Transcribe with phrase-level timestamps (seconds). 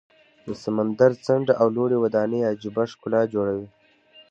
[0.45, 3.67] د سمندر څنډه او لوړې ودانۍ عجیبه ښکلا جوړوي.